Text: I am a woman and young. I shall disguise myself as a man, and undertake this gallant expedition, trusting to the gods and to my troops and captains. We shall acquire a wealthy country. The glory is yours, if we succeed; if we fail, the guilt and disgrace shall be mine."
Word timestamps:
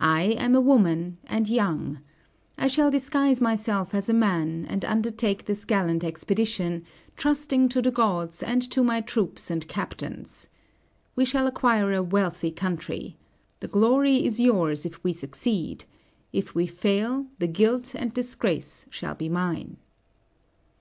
I 0.00 0.22
am 0.24 0.56
a 0.56 0.60
woman 0.60 1.18
and 1.26 1.48
young. 1.48 2.00
I 2.58 2.66
shall 2.66 2.90
disguise 2.90 3.40
myself 3.40 3.94
as 3.94 4.08
a 4.08 4.12
man, 4.12 4.66
and 4.68 4.84
undertake 4.84 5.44
this 5.44 5.64
gallant 5.64 6.02
expedition, 6.02 6.82
trusting 7.16 7.68
to 7.68 7.80
the 7.80 7.92
gods 7.92 8.42
and 8.42 8.62
to 8.68 8.82
my 8.82 9.00
troops 9.00 9.48
and 9.48 9.68
captains. 9.68 10.48
We 11.14 11.24
shall 11.24 11.46
acquire 11.46 11.92
a 11.92 12.02
wealthy 12.02 12.50
country. 12.50 13.16
The 13.60 13.68
glory 13.68 14.26
is 14.26 14.40
yours, 14.40 14.84
if 14.84 15.04
we 15.04 15.12
succeed; 15.12 15.84
if 16.32 16.52
we 16.52 16.66
fail, 16.66 17.26
the 17.38 17.46
guilt 17.46 17.94
and 17.94 18.12
disgrace 18.12 18.86
shall 18.90 19.14
be 19.14 19.28
mine." 19.28 19.76